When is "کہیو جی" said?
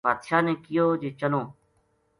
0.63-1.09